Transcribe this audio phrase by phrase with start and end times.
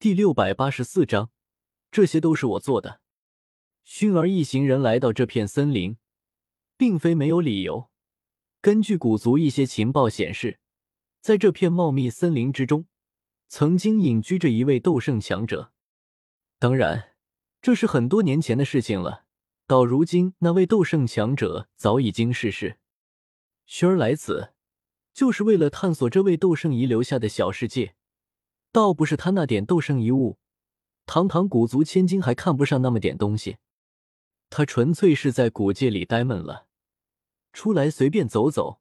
[0.00, 1.32] 第六百八十四章，
[1.90, 3.00] 这些都是我做的。
[3.82, 5.96] 熏儿一行人来到这片森林，
[6.76, 7.90] 并非没有理由。
[8.60, 10.60] 根据古族一些情报显示，
[11.20, 12.86] 在这片茂密森林之中，
[13.48, 15.72] 曾经隐居着一位斗圣强者。
[16.60, 17.16] 当然，
[17.60, 19.24] 这是很多年前的事情了。
[19.66, 22.78] 到如今，那位斗圣强者早已经逝世。
[23.66, 24.54] 熏儿来此，
[25.12, 27.96] 就是为了探索这位斗圣遗留下的小世界。
[28.70, 30.38] 倒不是他那点斗圣遗物，
[31.06, 33.56] 堂堂古族千金还看不上那么点东西。
[34.50, 36.66] 他纯粹是在古界里呆闷了，
[37.52, 38.80] 出来随便走走，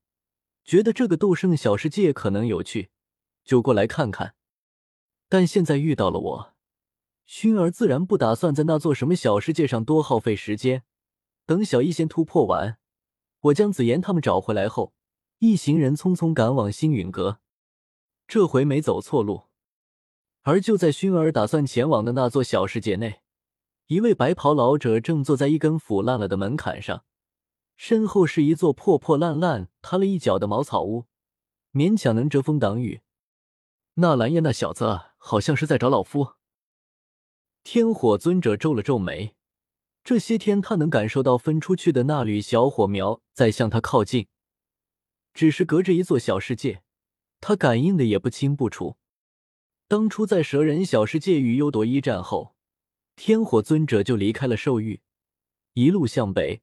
[0.63, 2.89] 觉得这个斗圣小世界可能有趣，
[3.43, 4.35] 就过来看看。
[5.29, 6.53] 但现在遇到了我。
[7.25, 10.83] 熏儿自然不打算在那座什么小世界上多耗费时间。
[11.45, 12.77] 等小医仙突破完，
[13.41, 14.93] 我将紫妍他们找回来后，
[15.39, 17.41] 一行人匆匆赶往星陨阁。
[18.25, 19.46] 这回没走错路。
[20.47, 23.19] 而就在熏儿打算前往的那座小世界内，
[23.87, 27.03] 一位白袍老者正坐在一根腐烂了的门槛上，
[27.75, 31.03] 身后是一座破破烂烂、塌了一角的茅草屋，
[31.73, 33.01] 勉强能遮风挡雨。
[33.95, 36.35] 纳兰叶那小子好像是在找老夫。
[37.65, 39.35] 天火尊者皱了皱眉，
[40.05, 44.27] 这些天他能感受到分出去的那缕小火苗在向他靠近，
[45.33, 46.83] 只是隔着一座小世界，
[47.41, 48.95] 他感应的也不清不楚。
[49.89, 52.55] 当初在蛇人小世界与幽夺一战后，
[53.15, 54.99] 天火尊者就离开了兽域，
[55.75, 56.61] 一路向北，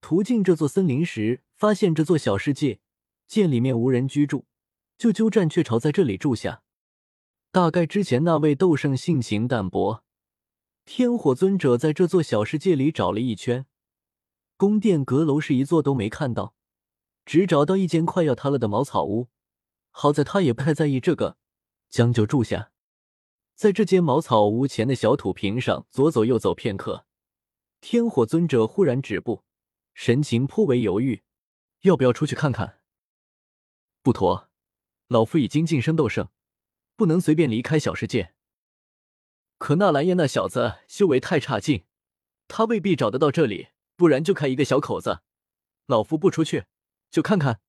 [0.00, 2.80] 途径这座森林时，发现这座小世界，
[3.28, 4.46] 见里面无人居住，
[4.98, 6.62] 就鸠占鹊巢在这里住下。
[7.52, 10.02] 大概之前那位斗圣性情淡薄。
[10.84, 13.66] 天火尊者在这座小世界里找了一圈，
[14.56, 16.54] 宫殿阁楼是一座都没看到，
[17.24, 19.28] 只找到一间快要塌了的茅草屋。
[19.92, 21.38] 好在他也不太在意这个，
[21.96, 22.72] 将就住下。
[23.54, 27.06] 在这间茅草屋前的小土坪上左走右走片刻，
[27.80, 29.44] 天火尊者忽然止步，
[29.94, 31.22] 神情颇为犹豫：
[31.80, 32.80] 要不要出去看看？
[34.02, 34.50] 不妥，
[35.08, 36.28] 老夫已经晋升斗圣，
[36.96, 38.34] 不能随便离开小世界。
[39.56, 41.86] 可纳兰叶那小子修为太差劲，
[42.46, 45.22] 他未必找得到这里，不然就开一个小口子。
[45.86, 46.66] 老夫不出去，
[47.10, 47.62] 就看看。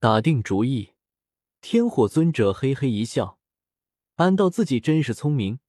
[0.00, 0.93] 打定主意，
[1.66, 3.38] 天火尊者嘿嘿一笑，
[4.16, 5.60] 暗道自己真是聪明，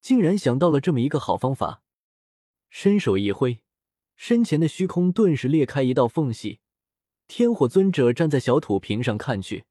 [0.00, 1.82] 竟然想到了这么一个好方法。
[2.70, 3.60] 伸手一挥，
[4.14, 6.60] 身前的虚空顿时裂开一道缝隙。
[7.26, 9.64] 天火尊者站在小土坪上看去，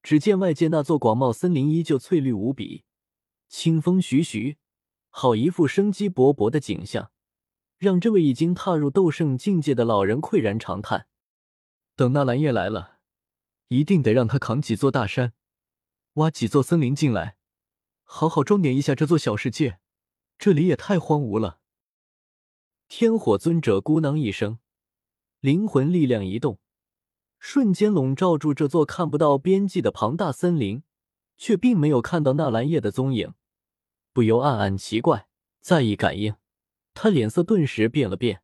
[0.00, 2.84] 只见外界那座广袤森林依旧翠绿无比。
[3.48, 4.58] 清风徐徐，
[5.10, 7.10] 好一副生机勃勃的景象，
[7.78, 11.08] 让这位已经踏入斗圣境界的老人喟然长叹。
[11.96, 12.97] 等纳兰叶来了，
[13.68, 15.34] 一定得让他扛几座大山，
[16.14, 17.36] 挖几座森林进来，
[18.02, 19.78] 好好装点一下这座小世界。
[20.38, 21.60] 这里也太荒芜了。
[22.86, 24.58] 天火尊者咕囔一声，
[25.40, 26.58] 灵魂力量一动，
[27.38, 30.82] 瞬间笼罩住这座看不到边际的庞大森林，
[31.36, 33.34] 却并没有看到纳兰叶的踪影。
[34.12, 35.28] 不由暗暗奇怪，
[35.60, 36.36] 再一感应，
[36.94, 38.42] 他脸色顿时变了变。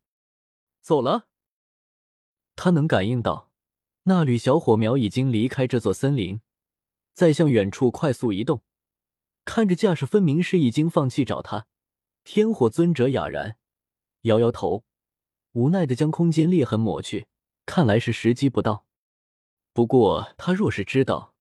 [0.83, 1.29] 走了。
[2.57, 3.51] 他能感应到，
[4.06, 6.41] 那缕小火苗已经离开这座森林，
[7.15, 8.62] 在向远处快速移动。
[9.47, 11.66] 看着架势分明是已经放弃找他，
[12.22, 13.56] 天火尊者哑然
[14.22, 14.84] 摇摇头，
[15.53, 17.26] 无奈的将空间裂痕抹去。
[17.65, 18.84] 看来是时机不到。
[19.72, 21.34] 不过他若是知道，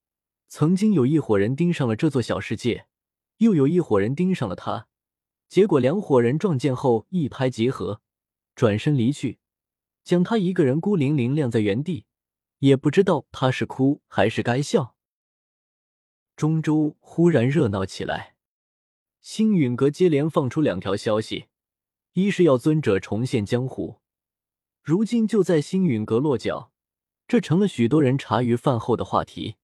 [0.47, 2.87] 曾经有一伙人盯上了这座小世界。
[3.37, 4.87] 又有一伙人盯上了他，
[5.49, 7.99] 结果两伙人撞见后一拍即合，
[8.55, 9.39] 转身离去，
[10.05, 12.05] 将他一个人孤零零晾在原地，
[12.63, 14.95] 也不知道他是哭还是该笑。
[16.37, 18.35] 中州忽然热闹起来，
[19.19, 21.47] 星陨阁接连放出两条消息：
[22.13, 23.99] 一是要尊者重现江湖，
[24.81, 26.71] 如今就在星陨阁落脚，
[27.27, 29.57] 这成了许多人茶余饭后的话题。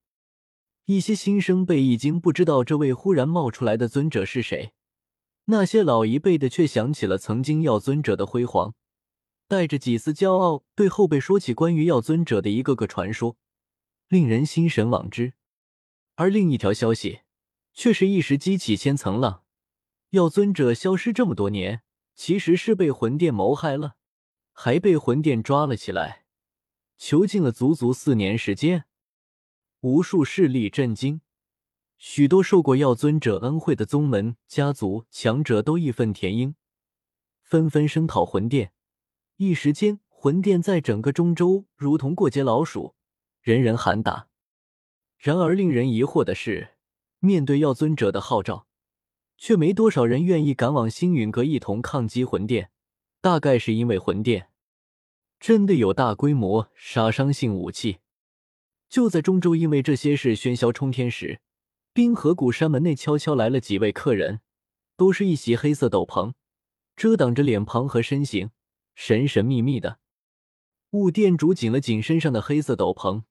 [0.83, 4.73] 一些新生辈已经不知道这位忽然冒出来的尊者是谁，
[5.45, 8.73] 那些老一辈的却想起了曾经药尊者的辉煌，
[9.49, 13.35] 带着几丝骄傲，对后辈说起关于药尊者的一个个传说，
[14.07, 15.33] 令人心神往之。
[16.13, 17.21] 而另一条消息
[17.73, 19.43] 却是一时激起千层浪：
[20.11, 21.81] 药尊者消失这么多年，
[22.13, 23.95] 其实是被魂殿谋害了，
[24.51, 26.25] 还被魂殿抓了起来，
[26.95, 28.85] 囚禁了足足四年时间。
[29.79, 31.21] 无数势力震惊，
[31.97, 36.53] 许多受过药尊者恩惠的宗门家族强者都义愤填膺，
[37.41, 38.73] 纷纷声讨魂殿。
[39.41, 42.95] 一时间，魂殿在整个中州如同过街老鼠，
[43.41, 44.27] 人人喊打。
[45.17, 46.71] 然而，令人疑惑的是，
[47.19, 48.67] 面对药尊者的号召，
[49.37, 52.71] 却没多少人愿意赶往星陨阁一同抗击魂殿。
[53.21, 54.49] 大概是因为魂殿
[55.39, 57.99] 真的有大规模杀伤性武器。
[58.89, 61.39] 就在中州因为这些事喧嚣冲天时，
[61.93, 64.41] 冰河谷山门内悄悄来了几位客人，
[64.97, 66.33] 都是一袭黑色斗篷，
[66.97, 68.51] 遮挡着脸庞和身形，
[69.01, 69.99] 神神秘秘的。
[70.89, 73.23] 雾店主紧了紧身上的黑色斗篷，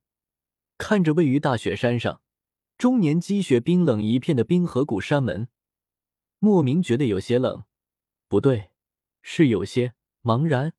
[0.79, 2.23] 看着位于大雪山上、
[2.79, 5.49] 终年积雪冰冷一片的冰河谷山门，
[6.39, 7.65] 莫名觉得有些冷。
[8.29, 8.71] 不对，
[9.21, 9.93] 是有些
[10.23, 10.73] 茫然。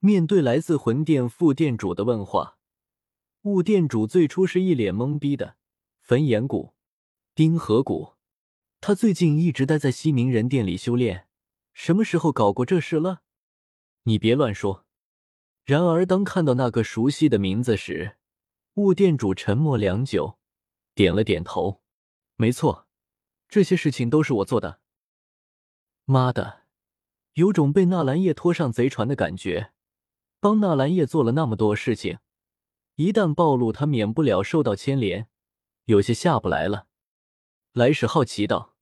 [0.00, 2.58] 面对来自魂殿副店主的问话，
[3.44, 5.56] 雾店主最初是一脸懵逼的。
[6.02, 6.74] 焚炎谷、
[7.32, 8.16] 冰河谷，
[8.82, 11.26] 他最近一直待在西冥人殿里修炼，
[11.72, 13.22] 什么时候搞过这事了？
[14.04, 14.86] 你别乱说。
[15.64, 18.16] 然而，当看到那个熟悉的名字时，
[18.74, 20.38] 雾店主沉默良久，
[20.94, 21.82] 点了点头
[22.36, 22.86] ：“没错，
[23.48, 24.80] 这些事情都是我做的。”
[26.04, 26.64] 妈的，
[27.32, 29.72] 有种被纳兰叶拖上贼船的感觉。
[30.38, 32.18] 帮纳兰叶做了那么多事情，
[32.96, 35.28] 一旦暴露，他免不了受到牵连，
[35.86, 36.88] 有些下不来了。
[37.72, 38.76] 来使好奇道：“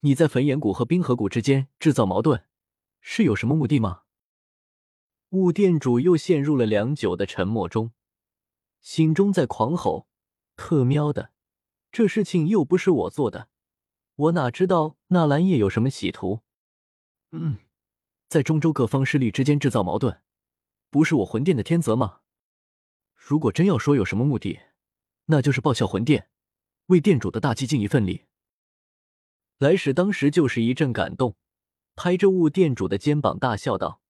[0.00, 2.46] 你在焚炎谷和冰河谷之间制造矛盾，
[3.02, 4.04] 是有什么目的吗？”
[5.32, 7.92] 雾店主又陷入了良久的沉默中，
[8.82, 10.06] 心中在狂吼
[10.56, 11.32] ：“特喵的，
[11.90, 13.48] 这事情又不是我做的，
[14.14, 16.42] 我哪知道纳兰叶有什么企图？”
[17.32, 17.60] 嗯，
[18.28, 20.20] 在中州各方势力之间制造矛盾，
[20.90, 22.20] 不是我魂殿的天责吗？
[23.14, 24.60] 如果真要说有什么目的，
[25.26, 26.28] 那就是报效魂殿，
[26.88, 28.26] 为殿主的大计尽一份力。
[29.56, 31.36] 来使当时就是一阵感动，
[31.96, 34.02] 拍着雾店主的肩膀大笑道：“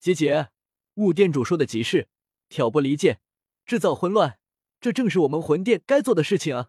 [0.00, 0.48] 姐姐。”
[0.96, 2.08] 雾店主说的极是，
[2.50, 3.20] 挑拨离间，
[3.64, 4.38] 制造混乱，
[4.78, 6.68] 这正是我们魂殿该做的事情啊！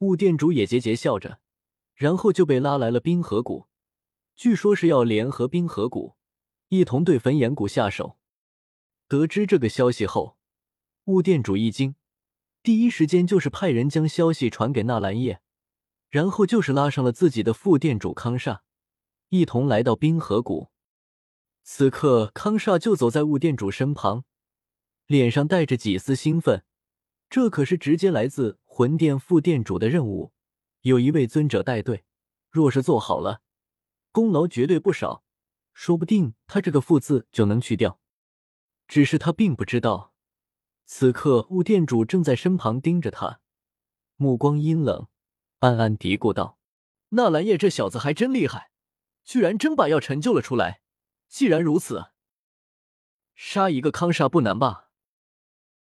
[0.00, 1.40] 雾店主也桀桀笑着，
[1.94, 3.66] 然后就被拉来了冰河谷，
[4.36, 6.16] 据说是要联合冰河谷，
[6.68, 8.18] 一同对焚炎谷下手。
[9.08, 10.36] 得知这个消息后，
[11.04, 11.94] 雾店主一惊，
[12.62, 15.40] 第一时间就是派人将消息传给纳兰叶，
[16.10, 18.60] 然后就是拉上了自己的副店主康煞，
[19.30, 20.71] 一同来到冰河谷。
[21.64, 24.24] 此刻，康煞就走在雾店主身旁，
[25.06, 26.64] 脸上带着几丝兴奋。
[27.30, 30.32] 这可是直接来自魂殿副店主的任务，
[30.82, 32.04] 有一位尊者带队，
[32.50, 33.40] 若是做好了，
[34.10, 35.24] 功劳绝对不少。
[35.72, 37.98] 说不定他这个“副”字就能去掉。
[38.86, 40.12] 只是他并不知道，
[40.84, 43.40] 此刻雾店主正在身旁盯着他，
[44.16, 45.06] 目光阴冷，
[45.60, 46.58] 暗暗嘀咕道
[47.10, 48.72] ：“纳兰叶这小子还真厉害，
[49.24, 50.80] 居然真把药成就了出来。”
[51.32, 52.10] 既然如此，
[53.34, 54.90] 杀一个康煞不难吧？